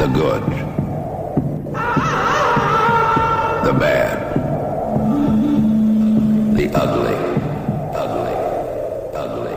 [0.00, 0.42] The good.
[3.66, 4.16] The bad.
[6.56, 7.16] The ugly.
[7.94, 8.34] Ugly.
[9.14, 9.56] Ugly.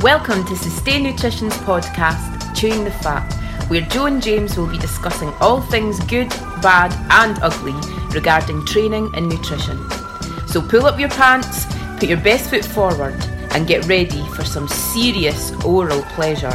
[0.00, 3.28] Welcome to Sustain Nutrition's podcast, Chewing the Fat,
[3.68, 6.28] where Joe and James will be discussing all things good,
[6.62, 7.72] bad, and ugly
[8.14, 9.78] regarding training and nutrition.
[10.46, 11.66] So pull up your pants,
[11.98, 13.14] put your best foot forward,
[13.52, 16.54] and get ready for some serious oral pleasure.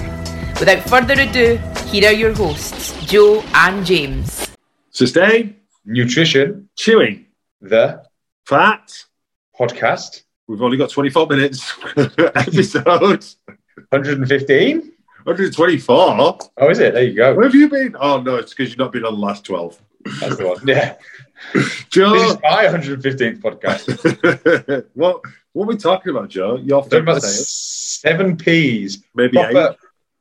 [0.60, 1.58] Without further ado,
[1.88, 4.48] here are your hosts, Joe and James.
[4.92, 7.26] Sustain, Nutrition, chewing,
[7.62, 8.04] the
[8.46, 8.92] fat.
[9.60, 14.92] podcast, We've only got 24 minutes episode 115.
[15.24, 16.38] 124.
[16.58, 16.94] Oh, is it?
[16.94, 17.36] There you go.
[17.36, 17.96] Where have you been?
[18.00, 19.80] Oh no, it's because you've not been on the last 12.
[20.20, 20.68] That's the one.
[20.68, 20.96] Yeah.
[21.54, 24.86] This is Joe, my 115th podcast.
[24.94, 25.22] what
[25.54, 26.58] what are we talking about, Joe?
[26.58, 29.04] You're Talking about seven P's.
[29.16, 29.76] maybe eight.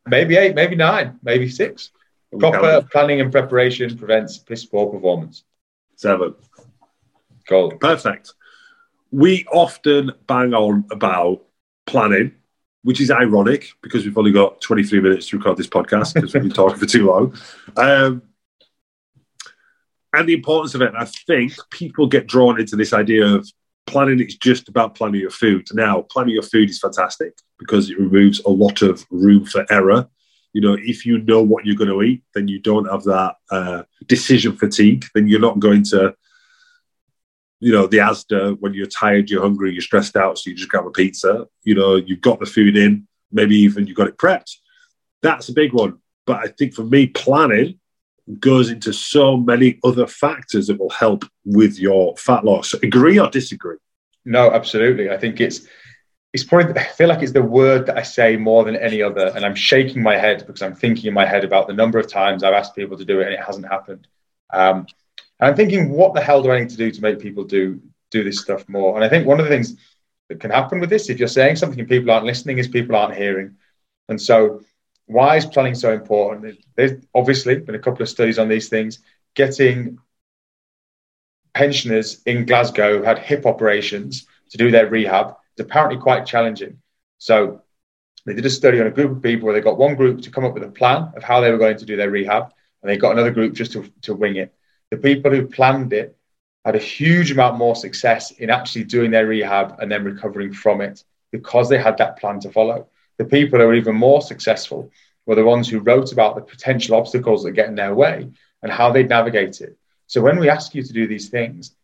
[0.06, 1.90] Maybe eight, maybe nine, maybe six.
[2.32, 5.44] We Proper planning and preparation prevents piss poor performance.
[5.96, 6.34] seven.
[7.46, 7.80] Gold.
[7.80, 8.32] Perfect.
[9.10, 11.42] We often bang on about
[11.86, 12.34] planning,
[12.82, 16.42] which is ironic because we've only got 23 minutes to record this podcast because we've
[16.42, 17.34] been talking for too long.
[17.76, 18.22] Um,
[20.14, 20.92] and the importance of it.
[20.96, 23.48] I think people get drawn into this idea of
[23.86, 25.66] planning It's just about planning your food.
[25.72, 30.08] Now, planning your food is fantastic because it removes a lot of room for error.
[30.52, 33.36] You know, if you know what you're going to eat, then you don't have that
[33.50, 35.04] uh, decision fatigue.
[35.14, 36.14] Then you're not going to
[37.60, 40.68] you know, the Asda, when you're tired, you're hungry, you're stressed out, so you just
[40.68, 41.46] grab a pizza.
[41.64, 44.56] You know, you've got the food in, maybe even you've got it prepped.
[45.22, 45.98] That's a big one.
[46.24, 47.80] But I think for me, planning
[48.40, 52.74] goes into so many other factors that will help with your fat loss.
[52.74, 53.76] Agree or disagree?
[54.24, 55.10] No, absolutely.
[55.10, 55.66] I think it's
[56.34, 59.32] it's probably I feel like it's the word that I say more than any other,
[59.34, 62.06] and I'm shaking my head because I'm thinking in my head about the number of
[62.06, 64.06] times I've asked people to do it and it hasn't happened.
[64.52, 64.86] Um,
[65.40, 67.80] and I'm thinking, what the hell do I need to do to make people do
[68.10, 68.96] do this stuff more?
[68.96, 69.76] And I think one of the things
[70.28, 72.96] that can happen with this, if you're saying something and people aren't listening, is people
[72.96, 73.56] aren't hearing.
[74.08, 74.62] And so,
[75.08, 76.58] why is planning so important?
[76.76, 79.00] There's obviously been a couple of studies on these things.
[79.34, 79.98] Getting
[81.54, 86.80] pensioners in Glasgow who had hip operations to do their rehab is apparently quite challenging.
[87.16, 87.62] So
[88.26, 90.30] they did a study on a group of people where they got one group to
[90.30, 92.52] come up with a plan of how they were going to do their rehab,
[92.82, 94.54] and they got another group just to, to wing it.
[94.90, 96.18] The people who planned it
[96.66, 100.82] had a huge amount more success in actually doing their rehab and then recovering from
[100.82, 101.02] it
[101.32, 102.88] because they had that plan to follow.
[103.18, 104.90] The people who were even more successful
[105.26, 108.30] were the ones who wrote about the potential obstacles that get in their way
[108.62, 109.76] and how they'd navigate it.
[110.06, 111.74] So when we ask you to do these things,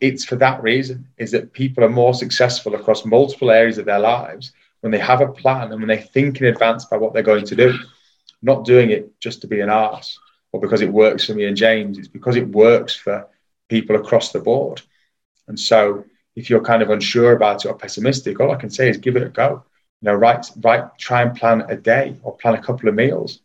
[0.00, 3.98] it's for that reason is that people are more successful across multiple areas of their
[3.98, 7.22] lives when they have a plan and when they think in advance about what they're
[7.22, 7.78] going to do,
[8.40, 10.18] not doing it just to be an arse
[10.52, 11.98] or because it works for me and James.
[11.98, 13.28] It's because it works for
[13.68, 14.80] people across the board.
[15.48, 16.04] And so
[16.36, 19.16] if you're kind of unsure about it or pessimistic, all I can say is give
[19.16, 19.64] it a go.
[20.02, 23.40] You know, write, write, try and plan a day or plan a couple of meals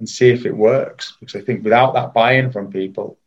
[0.00, 1.16] and see if it works.
[1.20, 3.18] Because I think without that buy-in from people,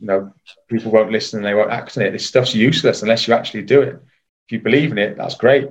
[0.00, 0.32] you know,
[0.68, 2.10] people won't listen and they won't act on it.
[2.10, 4.00] This stuff's useless unless you actually do it.
[4.46, 5.68] If you believe in it, that's great.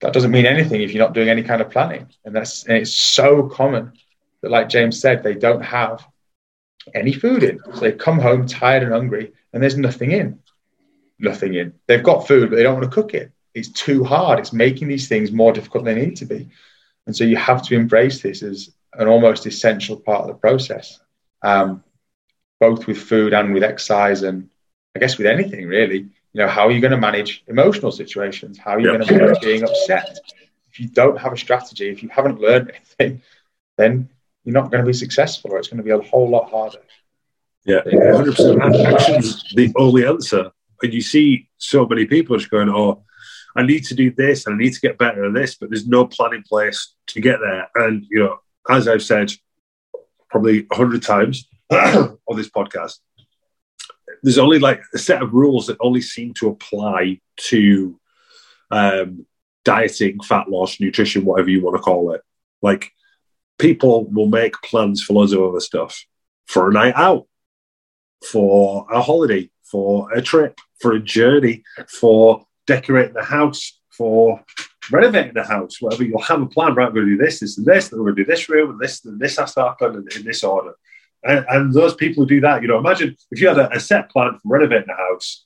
[0.00, 2.08] That doesn't mean anything if you're not doing any kind of planning.
[2.24, 3.92] And that's and it's so common
[4.40, 6.04] that, like James said, they don't have
[6.94, 7.60] any food in.
[7.74, 10.40] So they come home tired and hungry, and there's nothing in.
[11.20, 11.74] Nothing in.
[11.86, 13.30] They've got food, but they don't want to cook it.
[13.54, 14.38] It's too hard.
[14.38, 16.48] It's making these things more difficult than they need to be.
[17.06, 21.00] And so you have to embrace this as an almost essential part of the process,
[21.42, 21.82] um,
[22.60, 24.48] both with food and with exercise, and
[24.94, 26.08] I guess with anything really.
[26.34, 28.56] You know, how are you going to manage emotional situations?
[28.58, 28.96] How are you Yeah.
[28.98, 30.18] going to manage being upset?
[30.70, 33.20] If you don't have a strategy, if you haven't learned anything,
[33.76, 34.08] then
[34.44, 36.78] you're not going to be successful, or it's going to be a whole lot harder.
[37.64, 38.86] Yeah, 100%.
[38.86, 40.50] Action's the only answer.
[40.82, 43.04] And you see so many people just going, oh,
[43.56, 45.86] I need to do this and I need to get better at this, but there's
[45.86, 47.68] no plan in place to get there.
[47.74, 48.38] And, you know,
[48.68, 49.32] as I've said
[50.30, 52.98] probably a hundred times on this podcast,
[54.22, 57.98] there's only like a set of rules that only seem to apply to
[58.70, 59.26] um,
[59.64, 62.22] dieting, fat loss, nutrition, whatever you want to call it.
[62.62, 62.90] Like
[63.58, 66.04] people will make plans for loads of other stuff
[66.46, 67.26] for a night out,
[68.24, 74.42] for a holiday, for a trip, for a journey, for decorating the house, for
[74.90, 76.04] renovating the house, whatever.
[76.04, 76.88] You'll have a plan, right?
[76.88, 78.70] We're going to do this, this, and this, then we're going to do this room,
[78.70, 80.74] and this, and this has to happen in, in this order.
[81.24, 83.80] And, and those people who do that, you know, imagine if you had a, a
[83.80, 85.44] set plan for renovating the house,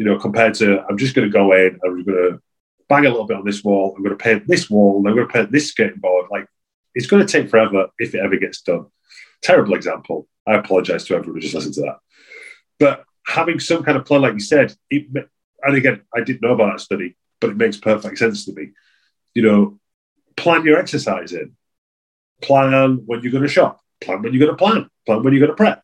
[0.00, 2.40] You know, compared to I'm just going to go in, I'm going to
[2.88, 5.14] bang a little bit on this wall, I'm going to paint this wall, and I'm
[5.14, 6.26] going to paint this skating board.
[6.30, 6.46] Like,
[6.94, 8.86] it's going to take forever if it ever gets done.
[9.42, 10.26] Terrible example.
[10.46, 11.98] I apologize to everyone who just listened to that.
[12.78, 15.06] But having some kind of plan, like you said, it,
[15.62, 18.70] and again, I didn't know about that study, but it makes perfect sense to me.
[19.34, 19.80] You know,
[20.36, 21.56] plan your exercise in,
[22.42, 25.46] plan when you're going to shop, plan when you're going to plan, plan when you're
[25.46, 25.82] going to prep.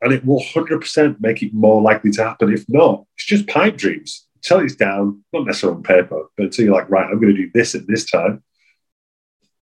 [0.00, 2.52] And it will 100% make it more likely to happen.
[2.52, 4.26] If not, it's just pipe dreams.
[4.36, 7.42] Until it's down, not necessarily on paper, but until you're like, right, I'm going to
[7.42, 8.44] do this at this time,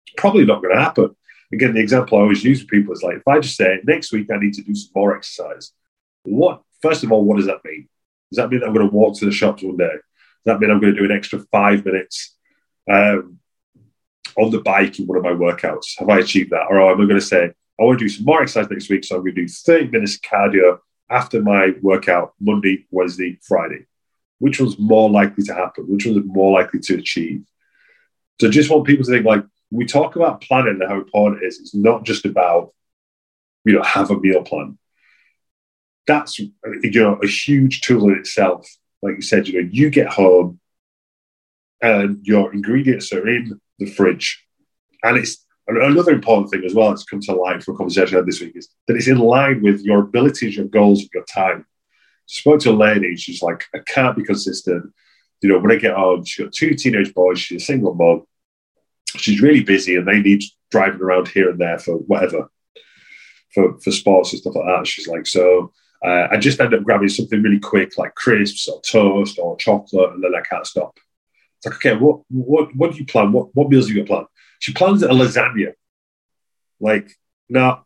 [0.05, 1.15] it's probably not going to happen.
[1.51, 4.11] Again, the example I always use with people is like, if I just say, next
[4.13, 5.71] week I need to do some more exercise,
[6.23, 7.89] what, first of all, what does that mean?
[8.31, 9.85] Does that mean I'm going to walk to the shops one day?
[9.87, 10.01] Does
[10.45, 12.35] that mean I'm going to do an extra five minutes
[12.89, 13.39] um,
[14.37, 15.97] on the bike in one of my workouts?
[15.99, 16.67] Have I achieved that?
[16.69, 19.03] Or am I going to say, I want to do some more exercise next week,
[19.03, 20.79] so I'm going to do 30 minutes cardio
[21.09, 23.85] after my workout Monday, Wednesday, Friday?
[24.39, 25.85] Which one's more likely to happen?
[25.85, 27.43] Which one's more likely to achieve?
[28.39, 31.47] So just want people to think like, we talk about planning and how important it
[31.47, 31.59] is.
[31.59, 32.73] It's not just about,
[33.65, 34.77] you know, have a meal plan.
[36.07, 36.51] That's you
[36.83, 38.67] know a huge tool in itself.
[39.01, 40.59] Like you said, you know, you get home
[41.81, 44.43] and your ingredients are in the fridge,
[45.03, 48.19] and it's another important thing as well that's come to light from a conversation I
[48.19, 51.25] had this week is that it's in line with your abilities, your goals, and your
[51.25, 51.65] time.
[52.25, 54.93] spoke to a lady, she's like, I can't be consistent.
[55.41, 58.25] You know, when I get home, she's got two teenage boys, she's a single mom
[59.15, 62.49] she's really busy and they need driving around here and there for whatever,
[63.53, 64.87] for, for sports and stuff like that.
[64.87, 65.71] She's like, so
[66.05, 70.13] uh, I just end up grabbing something really quick, like crisps or toast or chocolate,
[70.13, 70.97] and then I can't stop.
[71.57, 73.31] It's like, okay, what what what do you plan?
[73.31, 74.27] What what meals do you planned?
[74.59, 75.73] She plans a lasagna.
[76.79, 77.09] Like,
[77.49, 77.85] now,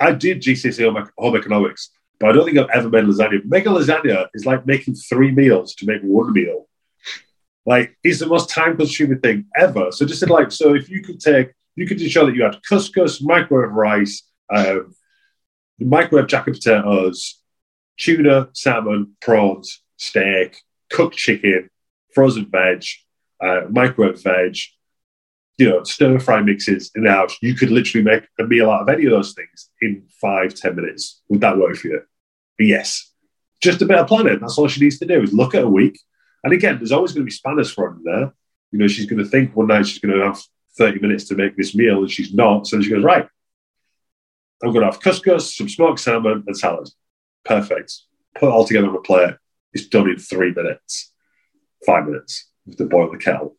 [0.00, 3.44] I did GCSE home, economics, but I don't think I've ever made lasagna.
[3.44, 6.66] Making lasagna is like making three meals to make one meal.
[7.66, 9.92] Like it's the most time consuming thing ever.
[9.92, 13.22] So just like so, if you could take, you could show that you had couscous,
[13.22, 14.94] microwave rice, um,
[15.80, 17.40] microwave jacket potatoes,
[17.98, 20.58] tuna, salmon, prawns, steak,
[20.90, 21.70] cooked chicken,
[22.14, 22.84] frozen veg,
[23.40, 24.56] uh, microwave veg,
[25.58, 27.36] you know, stir fry mixes in the house.
[27.42, 30.76] You could literally make a meal out of any of those things in five, ten
[30.76, 31.22] minutes.
[31.28, 32.02] Would that work for you?
[32.58, 33.12] Yes.
[33.60, 34.38] Just a bit of planning.
[34.40, 35.98] That's all she needs to do is look at a week,
[36.42, 38.32] and again, there's always going to be spanners her there.
[38.72, 40.40] You know, she's going to think one night she's going to have
[40.78, 42.66] 30 minutes to make this meal and she's not.
[42.66, 43.26] So she goes, right,
[44.62, 46.88] I'm going to have couscous, some smoked salmon, and salad.
[47.44, 47.92] Perfect.
[48.34, 49.34] Put it all together on a plate.
[49.72, 51.12] It's done in three minutes,
[51.86, 53.56] five minutes to boil the kettle.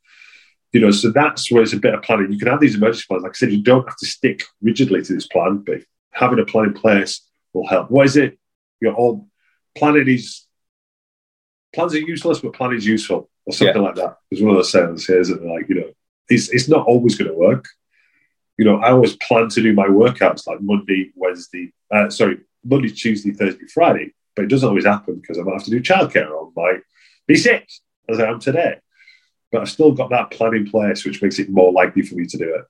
[0.71, 2.31] You know, so that's where it's a bit of planning.
[2.31, 3.23] You can have these emergency plans.
[3.23, 5.81] Like I said, you don't have to stick rigidly to this plan, but
[6.11, 7.21] having a plan in place
[7.53, 7.91] will help.
[7.91, 8.37] What is it?
[8.79, 9.27] Your all
[9.75, 10.45] planning is
[11.73, 13.81] plans are useless, but planning is useful, or something yeah.
[13.81, 14.17] like that.
[14.29, 15.47] There's one of those sayings here, isn't it?
[15.47, 15.91] Like, you know,
[16.29, 17.65] it's, it's not always going to work.
[18.61, 22.89] You know, I always plan to do my workouts like Monday, Wednesday, uh, sorry, Monday,
[22.89, 26.29] Tuesday, Thursday, Friday, but it doesn't always happen because I might have to do childcare
[26.29, 26.81] or I might
[27.25, 27.67] be sick
[28.07, 28.75] as I am today.
[29.51, 32.27] But I've still got that plan in place, which makes it more likely for me
[32.27, 32.65] to do it.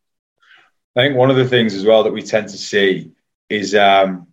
[0.96, 3.12] I think one of the things as well that we tend to see
[3.50, 4.28] is um,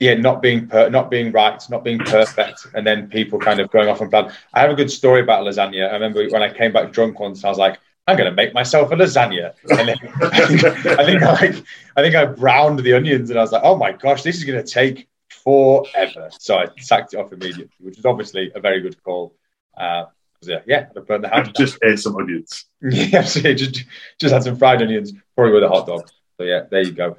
[0.00, 3.70] yeah, not being per, not being right, not being perfect, and then people kind of
[3.70, 4.32] going off and plan.
[4.52, 5.88] I have a good story about lasagna.
[5.88, 8.54] I remember when I came back drunk once, I was like, I'm going to make
[8.54, 11.64] myself a lasagna, and then I think I think I, like,
[11.96, 14.44] I think I browned the onions, and I was like, oh my gosh, this is
[14.44, 16.30] going to take forever.
[16.38, 19.34] So I sacked it off immediately, which is obviously a very good call.
[19.76, 20.06] Uh,
[20.40, 21.48] yeah, yeah, I burned the house.
[21.54, 22.64] Just ate some onions.
[22.80, 23.84] yeah, just
[24.18, 26.08] just had some fried onions, probably with a hot dog.
[26.38, 27.18] So yeah, there you go.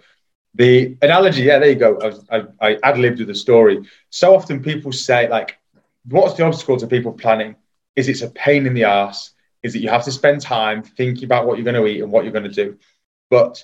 [0.56, 2.00] The analogy, yeah, there you go.
[2.32, 3.86] I, I, I ad libbed with the story.
[4.10, 5.60] So often people say, like,
[6.06, 7.56] what's the obstacle to people planning?
[7.96, 9.32] Is it's a pain in the ass?
[9.62, 12.12] Is that you have to spend time thinking about what you're going to eat and
[12.12, 12.78] what you're going to do?
[13.30, 13.64] But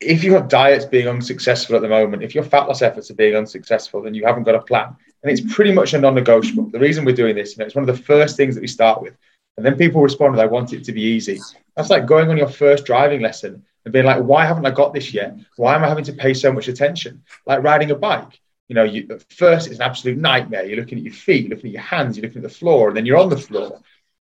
[0.00, 3.36] if your diet's being unsuccessful at the moment, if your fat loss efforts are being
[3.36, 4.96] unsuccessful, then you haven't got a plan.
[5.22, 6.70] And it's pretty much a non-negotiable.
[6.70, 8.66] The reason we're doing this, you know, it's one of the first things that we
[8.66, 9.16] start with.
[9.56, 11.40] And then people respond, I want it to be easy.
[11.76, 14.92] That's like going on your first driving lesson and being like, why haven't I got
[14.92, 15.36] this yet?
[15.56, 17.22] Why am I having to pay so much attention?
[17.46, 18.40] Like riding a bike.
[18.72, 20.64] You know, you, at first it's an absolute nightmare.
[20.64, 22.88] You're looking at your feet, you're looking at your hands, you're looking at the floor,
[22.88, 23.82] and then you're on the floor.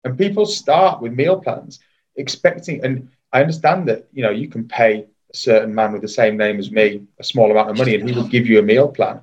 [0.05, 1.81] And people start with meal plans
[2.15, 6.09] expecting, and I understand that, you know, you can pay a certain man with the
[6.09, 8.63] same name as me a small amount of money and he will give you a
[8.63, 9.23] meal plan.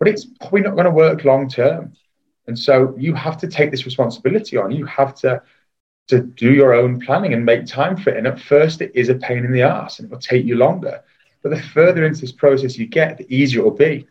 [0.00, 1.92] But it's probably not going to work long term.
[2.48, 4.72] And so you have to take this responsibility on.
[4.72, 5.42] You have to
[6.08, 8.16] to do your own planning and make time for it.
[8.16, 10.56] And at first, it is a pain in the ass and it will take you
[10.56, 11.04] longer.
[11.40, 14.08] But the further into this process you get, the easier it will be.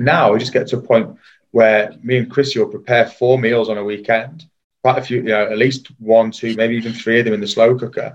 [0.00, 1.16] Now we just get to a point
[1.50, 4.46] where me and Chrissy will prepare four meals on a weekend,
[4.82, 7.40] quite a few, you know, at least one, two, maybe even three of them in
[7.40, 8.14] the slow cooker.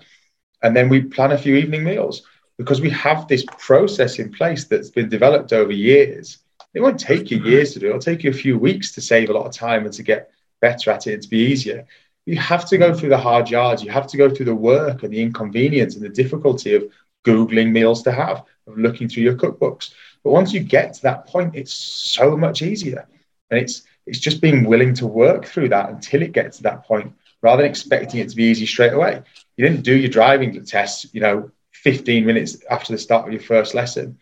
[0.63, 2.23] And then we plan a few evening meals
[2.57, 6.39] because we have this process in place that's been developed over years.
[6.73, 7.85] It won't take you years to do.
[7.85, 7.89] It.
[7.89, 10.31] It'll take you a few weeks to save a lot of time and to get
[10.61, 11.85] better at it and to be easier.
[12.25, 13.83] You have to go through the hard yards.
[13.83, 16.89] You have to go through the work and the inconvenience and the difficulty of
[17.23, 19.91] Googling meals to have, of looking through your cookbooks.
[20.25, 23.07] But once you get to that point, it's so much easier.
[23.51, 26.83] And it's it's just being willing to work through that until it gets to that
[26.83, 27.13] point,
[27.43, 29.21] rather than expecting it to be easy straight away.
[29.55, 33.41] You didn't do your driving test, you know, 15 minutes after the start of your
[33.41, 34.17] first lesson.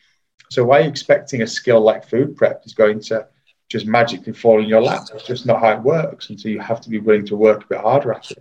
[0.51, 3.27] So why are you expecting a skill like food prep is going to
[3.69, 5.03] just magically fall in your lap?
[5.13, 6.29] It's just not how it works.
[6.29, 8.39] And so you have to be willing to work a bit harder at it.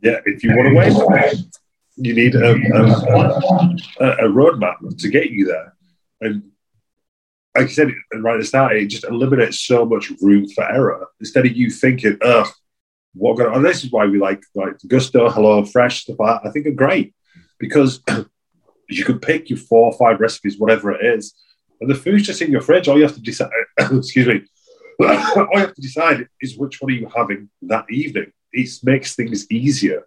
[0.00, 1.50] Yeah, if you want to win,
[1.96, 2.50] you need a,
[4.00, 5.74] a, a roadmap to get you there.
[6.22, 6.52] And
[7.56, 11.06] like I said right at the start, it just eliminates so much room for error.
[11.20, 12.48] Instead of you thinking, "Ugh,
[13.14, 16.48] what going?" And this is why we like like Gousto, Hello Fresh stuff like that.
[16.48, 17.14] I think are great
[17.58, 18.02] because
[18.88, 21.34] you can pick your four or five recipes, whatever it is,
[21.80, 22.88] and the food's just in your fridge.
[22.88, 24.42] All you have to decide, excuse me,
[25.00, 28.32] all you have to decide is which one are you having that evening.
[28.52, 30.06] It makes things easier.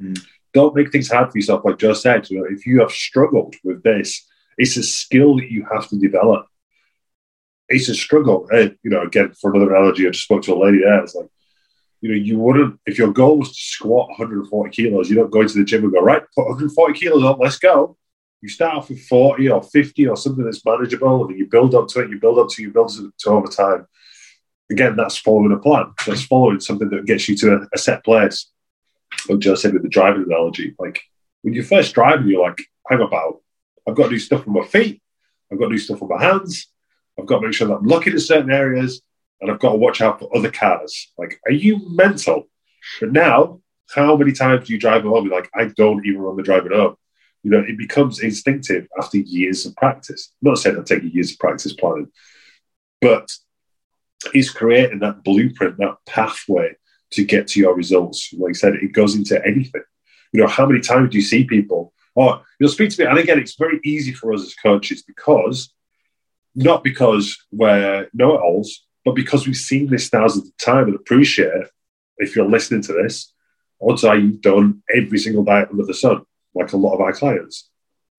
[0.00, 0.22] Mm.
[0.52, 2.30] Don't make things hard for yourself, like Joe said.
[2.30, 4.24] You know, if you have struggled with this,
[4.58, 6.46] it's a skill that you have to develop
[7.68, 8.48] it's a struggle.
[8.50, 11.02] And, you know, again, for another analogy, I just spoke to a lady there.
[11.02, 11.28] It's like,
[12.00, 15.40] you know, you wouldn't, if your goal was to squat 140 kilos, you don't go
[15.40, 17.96] into the gym and go, right, put 140 kilos up, let's go.
[18.42, 21.88] You start off with 40 or 50 or something that's manageable, and you build up
[21.88, 23.86] to it, you build up to you build to, to over time.
[24.70, 25.94] Again, that's following a plan.
[26.06, 28.50] That's following something that gets you to a, a set place.
[29.28, 31.00] Like Joe said with the driving analogy, like
[31.40, 32.58] when you're first driving, you're like,
[32.90, 33.40] hang about,
[33.86, 35.02] I've got to do stuff with my feet,
[35.52, 36.68] I've got to do stuff with my hands,
[37.18, 39.02] I've got to make sure that I'm looking at certain areas
[39.40, 41.12] and I've got to watch out for other cars.
[41.18, 42.48] Like, are you mental?
[43.00, 43.60] But now,
[43.90, 45.28] how many times do you drive home?
[45.28, 46.96] Like, I don't even remember driving home.
[47.42, 50.32] You know, it becomes instinctive after years of practice.
[50.42, 52.08] I'm not saying it'll take years of practice planning,
[53.00, 53.28] but
[54.32, 56.76] it's creating that blueprint, that pathway
[57.10, 58.32] to get to your results.
[58.32, 59.82] Like I said, it goes into anything.
[60.32, 61.92] You know, how many times do you see people?
[62.16, 65.72] Oh, you'll speak to me, and again, it's very easy for us as coaches because
[66.54, 71.64] not because we're know-it-alls, but because we've seen this thousands of times and appreciate
[72.18, 73.32] if you're listening to this,
[73.82, 76.22] odds are you've done every single diet under the sun,
[76.54, 77.68] like a lot of our clients.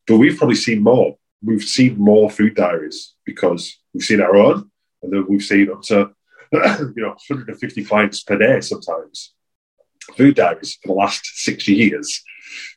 [0.06, 1.18] But we've probably seen more.
[1.44, 4.70] We've seen more food diaries because we've seen our own,
[5.02, 6.12] and then we've seen up to
[6.52, 9.34] you know 150 clients per day sometimes
[10.16, 12.24] food diaries for the last six years.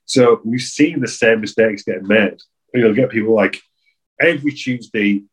[0.04, 2.38] So we've seen the same mistakes getting made.
[2.74, 3.60] You'll get people like
[4.20, 5.24] every Tuesday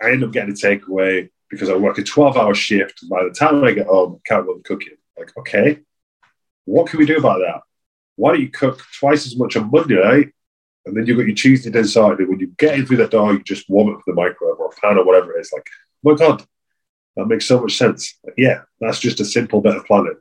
[0.00, 3.08] I end up getting a takeaway because I work a 12 hour shift.
[3.08, 4.96] By the time I get home, I can't go cooking.
[5.18, 5.80] Like, okay,
[6.64, 7.62] what can we do about that?
[8.16, 10.32] Why don't you cook twice as much on Monday night?
[10.84, 12.24] And then you've got your Tuesday then Saturday.
[12.24, 14.66] When you get in through the door, you just warm it for the microwave or
[14.66, 15.50] a pan or whatever it is.
[15.52, 15.66] Like,
[16.02, 16.44] my God,
[17.16, 18.18] that makes so much sense.
[18.24, 20.16] Like, yeah, that's just a simple bit of planning.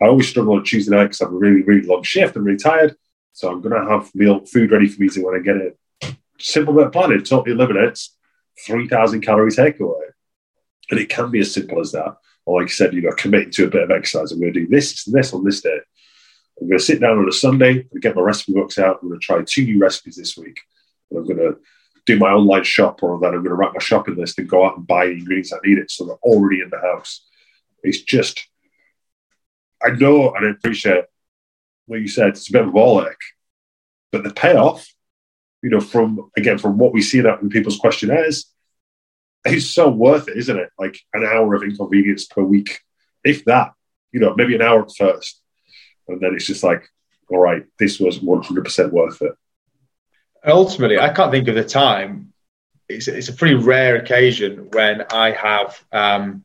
[0.00, 2.36] I always struggle on Tuesday night because I have a really, really long shift.
[2.36, 2.96] I'm really tired.
[3.32, 5.78] So I'm going to have meal food ready for me to when I get it.
[6.38, 8.16] Simple bit of planning totally eliminates
[8.66, 10.10] 3,000 calorie takeaway.
[10.90, 12.16] And it can be as simple as that.
[12.46, 14.32] Or like I said, you know, committing to a bit of exercise.
[14.32, 15.78] I'm going to do this and this on this day.
[16.60, 19.00] I'm going to sit down on a Sunday and get my recipe books out.
[19.02, 20.60] I'm going to try two new recipes this week.
[21.10, 21.58] And I'm going to
[22.06, 24.66] do my online shop, or then I'm going to write my shopping list and go
[24.66, 27.26] out and buy the ingredients I need it so they're already in the house.
[27.82, 28.47] It's just,
[29.82, 31.04] I know and I appreciate
[31.86, 32.28] what you said.
[32.28, 33.06] It's a bit of a ball
[34.10, 34.88] but the payoff
[35.62, 38.52] you know, from again from what we see that in people's questionnaires,
[39.44, 40.70] it's so worth it, isn't it?
[40.78, 42.80] Like an hour of inconvenience per week,
[43.24, 43.72] if that.
[44.12, 45.42] You know, maybe an hour at first,
[46.06, 46.88] and then it's just like,
[47.30, 49.32] all right, this was one hundred percent worth it.
[50.46, 52.32] Ultimately, I can't think of the time.
[52.88, 56.44] It's, it's a pretty rare occasion when I have um,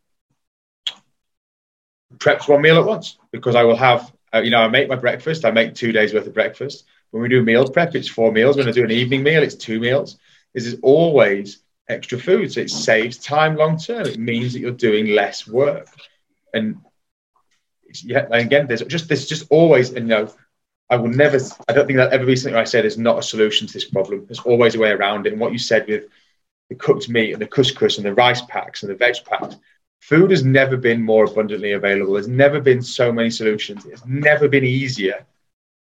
[2.18, 4.96] prepped one meal at once because I will have, uh, you know, I make my
[4.96, 5.46] breakfast.
[5.46, 6.86] I make two days worth of breakfast.
[7.12, 8.58] When we do meal prep, it's four meals.
[8.58, 10.18] When I do an evening meal, it's two meals.
[10.54, 12.52] This is always extra food.
[12.52, 14.08] So it saves time long term.
[14.08, 15.88] It means that you're doing less work.
[16.54, 16.78] And
[18.04, 20.34] yeah, and again, there's just there's just always, and you know,
[20.90, 23.24] I will never I don't think that ever be something I said is not a
[23.24, 24.26] solution to this problem.
[24.26, 25.34] There's always a way around it.
[25.34, 26.06] And what you said with
[26.70, 29.56] the cooked meat and the couscous and the rice packs and the veg packs,
[30.10, 32.14] food has never been more abundantly available.
[32.14, 33.86] There's never been so many solutions.
[33.86, 35.26] It's never been easier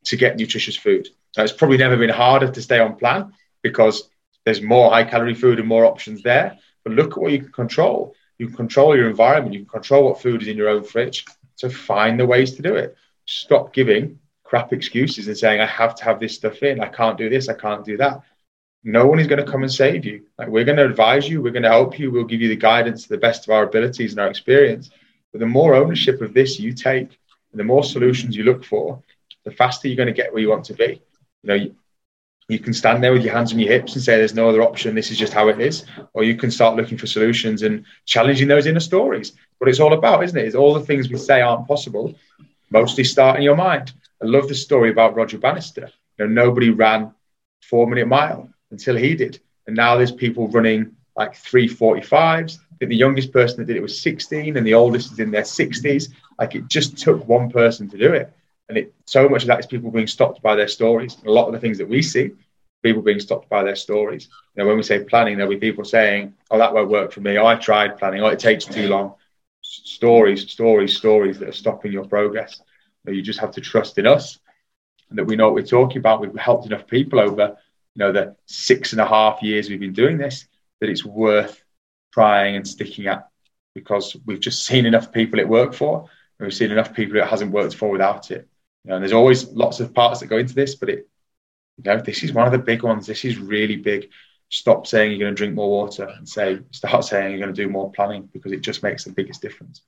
[0.05, 1.07] to get nutritious food.
[1.37, 4.09] Now, it's probably never been harder to stay on plan because
[4.45, 6.57] there's more high calorie food and more options there.
[6.83, 8.15] but look at what you can control.
[8.39, 9.53] You can control your environment.
[9.53, 11.25] You can control what food is in your own fridge.
[11.55, 12.95] So find the ways to do it.
[13.25, 16.79] Stop giving crap excuses and saying, I have to have this stuff in.
[16.79, 17.47] I can't do this.
[17.47, 18.23] I can't do that.
[18.83, 20.25] No one is going to come and save you.
[20.37, 21.41] Like we're going to advise you.
[21.41, 22.11] We're going to help you.
[22.11, 24.89] We'll give you the guidance to the best of our abilities and our experience.
[25.31, 27.19] But the more ownership of this you take,
[27.51, 29.01] and the more solutions you look for,
[29.43, 31.01] the faster you're going to get where you want to be.
[31.43, 31.75] You know, you,
[32.49, 34.63] you can stand there with your hands on your hips and say there's no other
[34.63, 37.85] option this is just how it is or you can start looking for solutions and
[38.05, 41.17] challenging those inner stories what it's all about isn't it it's all the things we
[41.17, 42.13] say aren't possible
[42.71, 46.71] mostly start in your mind i love the story about roger bannister you know nobody
[46.71, 47.13] ran
[47.61, 52.89] four minute mile until he did and now there's people running like 345s i think
[52.89, 56.09] the youngest person that did it was 16 and the oldest is in their 60s
[56.39, 58.33] like it just took one person to do it
[58.69, 61.17] and it, so much of that is people being stopped by their stories.
[61.25, 62.31] A lot of the things that we see,
[62.83, 64.29] people being stopped by their stories.
[64.55, 67.21] You know, when we say planning, there'll be people saying, "Oh, that won't work for
[67.21, 67.37] me.
[67.37, 68.21] Oh, I tried planning.
[68.21, 69.15] Oh, it takes too long."
[69.61, 72.61] Stories, stories, stories that are stopping your progress.
[73.03, 74.39] You, know, you just have to trust in us
[75.09, 76.21] and that we know what we're talking about.
[76.21, 77.57] We've helped enough people over,
[77.95, 80.47] you know, the six and a half years we've been doing this
[80.79, 81.63] that it's worth
[82.13, 83.27] trying and sticking at
[83.75, 86.09] because we've just seen enough people it worked for.
[86.39, 88.47] And we've seen enough people it hasn't worked for without it.
[88.83, 91.09] You know, and there's always lots of parts that go into this, but it,
[91.77, 93.05] you know, this is one of the big ones.
[93.05, 94.09] This is really big.
[94.49, 97.61] Stop saying you're going to drink more water and say, start saying you're going to
[97.61, 99.81] do more planning because it just makes the biggest difference.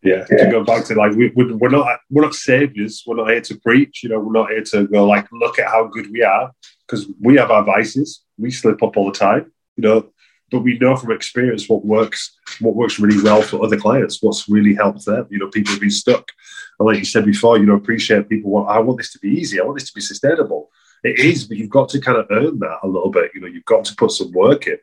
[0.00, 3.02] Yeah, to go back to like we, we're not we're not saviors.
[3.04, 4.04] We're not here to preach.
[4.04, 6.52] You know, we're not here to go like look at how good we are
[6.88, 8.22] because we have our vices.
[8.38, 9.52] We slip up all the time.
[9.76, 10.10] You know,
[10.50, 14.48] but we know from experience what works what works really well for other clients what's
[14.48, 16.30] really helped them you know people have been stuck.
[16.78, 19.28] And like you said before you know appreciate people want i want this to be
[19.28, 19.60] easy.
[19.60, 20.70] I want this to be sustainable.
[21.04, 23.46] It is but you've got to kind of earn that a little bit you know
[23.46, 24.78] you've got to put some work in.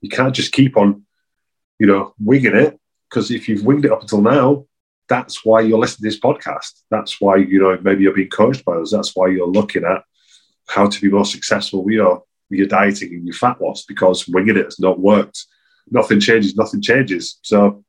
[0.00, 1.04] You can't just keep on
[1.78, 4.64] you know winging it because if you've winged it up until now
[5.08, 6.82] that's why you're listening to this podcast.
[6.88, 8.92] That's why you know maybe you're being coached by us.
[8.92, 10.04] That's why you're looking at
[10.70, 14.56] how to be more successful we are your dieting and your fat loss because winging
[14.56, 15.46] it has not worked.
[15.90, 17.38] Nothing changes, nothing changes.
[17.42, 17.84] So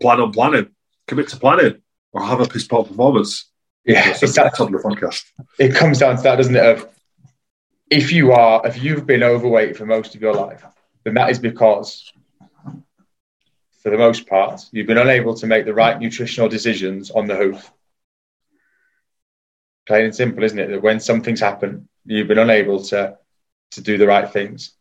[0.00, 0.68] plan on planning,
[1.06, 3.50] commit to planning, or have a piss poor performance.
[3.84, 5.24] Yeah, it's that, on the podcast.
[5.58, 6.64] It comes down to that, doesn't it?
[6.64, 6.88] Of
[7.90, 10.64] if you are, if you've been overweight for most of your life,
[11.04, 12.10] then that is because,
[13.82, 17.36] for the most part, you've been unable to make the right nutritional decisions on the
[17.36, 17.70] hoof.
[19.86, 20.68] Plain and simple, isn't it?
[20.68, 23.18] That when something's happened, you've been unable to
[23.72, 24.72] to do the right things,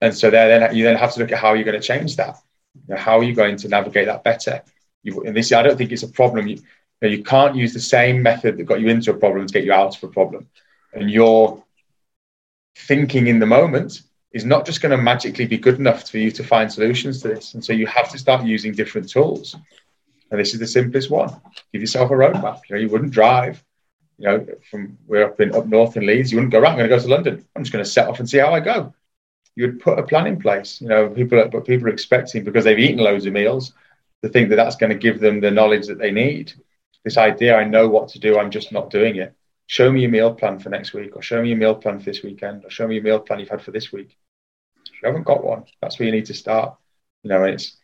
[0.00, 2.16] and so there, then you then have to look at how you're going to change
[2.16, 2.36] that.
[2.74, 4.62] You know, how are you going to navigate that better?
[5.02, 6.46] You, and this, I don't think it's a problem.
[6.48, 6.62] You, you,
[7.02, 9.64] know, you can't use the same method that got you into a problem to get
[9.64, 10.48] you out of a problem.
[10.92, 11.62] And your
[12.76, 16.30] thinking in the moment is not just going to magically be good enough for you
[16.30, 17.54] to find solutions to this.
[17.54, 19.56] And so you have to start using different tools.
[20.30, 21.40] And this is the simplest one.
[21.72, 22.60] Give yourself a roadmap.
[22.68, 23.62] You know, you wouldn't drive
[24.20, 26.72] you know, from we're up in up north in Leeds, you wouldn't go right.
[26.72, 27.42] I'm going to go to London.
[27.56, 28.92] I'm just going to set off and see how I go.
[29.56, 30.78] You would put a plan in place.
[30.78, 33.72] You know, people, but people are expecting because they've eaten loads of meals
[34.22, 36.52] to think that that's going to give them the knowledge that they need.
[37.02, 38.38] This idea, I know what to do.
[38.38, 39.34] I'm just not doing it.
[39.68, 42.04] Show me your meal plan for next week, or show me your meal plan for
[42.04, 44.18] this weekend, or show me your meal plan you've had for this week.
[44.84, 46.76] If you haven't got one, that's where you need to start.
[47.22, 47.78] You know, and it's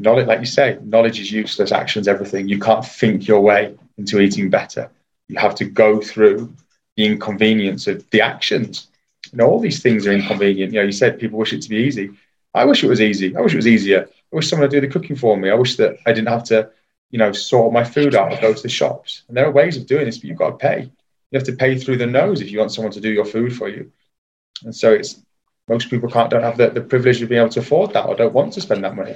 [0.00, 1.70] knowledge, like you say, knowledge is useless.
[1.70, 2.48] Action's everything.
[2.48, 4.90] You can't think your way into eating better
[5.36, 6.54] have to go through
[6.96, 8.88] the inconvenience of the actions.
[9.32, 10.72] You know, all these things are inconvenient.
[10.72, 12.10] You know, you said people wish it to be easy.
[12.54, 13.36] I wish it was easy.
[13.36, 14.08] I wish it was easier.
[14.32, 15.50] I wish someone would do the cooking for me.
[15.50, 16.70] I wish that I didn't have to,
[17.10, 19.22] you know, sort my food out or go to the shops.
[19.28, 20.90] And there are ways of doing this, but you've got to pay.
[21.30, 23.54] You have to pay through the nose if you want someone to do your food
[23.54, 23.92] for you.
[24.64, 25.20] And so it's
[25.68, 28.16] most people can't don't have the, the privilege of being able to afford that or
[28.16, 29.14] don't want to spend that money.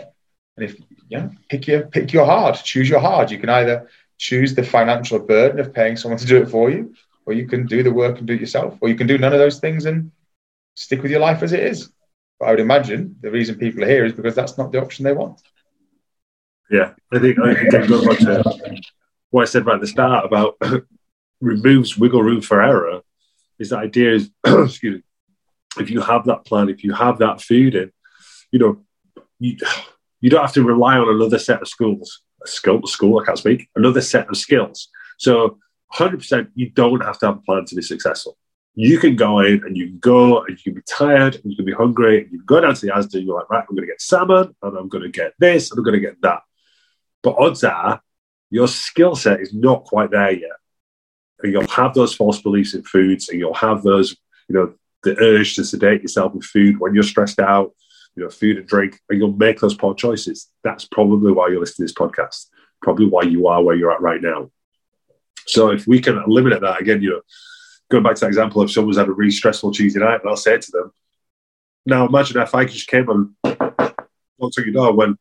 [0.57, 0.77] And if
[1.09, 3.31] yeah, pick your pick your hard, choose your hard.
[3.31, 3.89] You can either
[4.25, 6.95] choose the financial burden of paying someone to do it for you,
[7.27, 9.35] or you can do the work and do it yourself, or you can do none
[9.35, 10.11] of those things and
[10.75, 11.91] stick with your life as it is.
[12.41, 15.05] But I would imagine the reason people are here is because that's not the option
[15.05, 15.43] they want.
[16.71, 18.81] Yeah, I think I think goes back to
[19.29, 20.57] what I said right at the start about
[21.43, 23.03] removes wiggle room for error.
[23.59, 27.43] Is the idea is excuse me, if you have that plan, if you have that
[27.43, 27.93] food in,
[28.51, 28.79] you know,
[29.39, 29.59] you
[30.23, 33.39] you don't have to rely on another set of schools skill, to school, I can't
[33.39, 34.89] speak, another set of skills.
[35.19, 35.59] So
[35.95, 38.37] 100%, you don't have to have a plan to be successful.
[38.75, 41.57] You can go in and you can go and you can be tired and you
[41.57, 43.77] can be hungry and you go down to the Asda and you're like, right, I'm
[43.77, 46.21] going to get salmon and I'm going to get this and I'm going to get
[46.23, 46.43] that.
[47.23, 48.03] But odds are
[48.51, 50.51] your skill set is not quite there yet.
[51.43, 54.17] And you'll have those false beliefs in foods and you'll have those,
[54.49, 57.73] you know, the urge to sedate yourself with food when you're stressed out.
[58.17, 60.49] You know, food and drink, and you'll make those poor choices.
[60.63, 62.47] That's probably why you're listening to this podcast.
[62.83, 64.51] Probably why you are where you're at right now.
[65.47, 67.21] So if we can eliminate that again, you know,
[67.91, 70.37] going back to that example of someone's had a really stressful Tuesday night, and I'll
[70.37, 70.93] say to them,
[71.87, 75.19] now imagine if I just came and knocked on your door when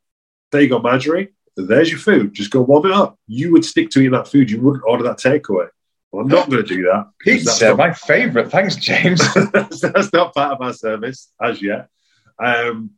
[0.51, 2.33] there you go, Marjorie, there's your food.
[2.33, 3.17] Just go warm it up.
[3.27, 4.49] You would stick to eating that food.
[4.49, 5.67] You wouldn't order that takeaway.
[6.11, 7.09] Well, I'm not going to do that.
[7.19, 8.51] Pizza, not, my favourite.
[8.51, 9.19] Thanks, James.
[9.53, 11.89] that's not part of our service as yet.
[12.39, 12.91] Um,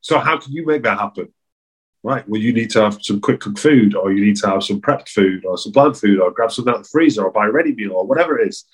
[0.00, 1.32] so how can you make that happen?
[2.02, 2.26] Right.
[2.28, 4.80] Well, you need to have some quick cooked food, or you need to have some
[4.80, 7.46] prepped food, or some bland food, or grab something out of the freezer, or buy
[7.46, 8.64] a ready meal, or whatever it is.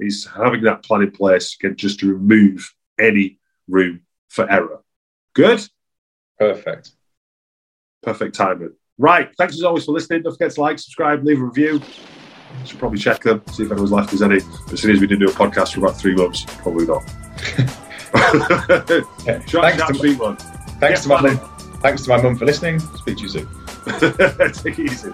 [0.00, 4.82] Is having that plan in place can just remove any room for error.
[5.34, 5.68] Good.
[6.38, 6.92] Perfect.
[8.02, 8.72] Perfect timing.
[8.96, 9.30] Right.
[9.36, 10.22] Thanks as always for listening.
[10.22, 11.80] Don't forget to like, subscribe, leave a review.
[12.64, 14.36] Should probably check them, see if anyone's left us any.
[14.72, 17.02] As soon as we didn't do a podcast for about three months, probably not.
[18.12, 20.36] thanks to, one.
[20.36, 21.38] Thanks, yeah, to my mum,
[21.80, 22.78] thanks to my mum for listening.
[22.80, 23.48] Speak to you soon.
[24.52, 25.12] Take it easy.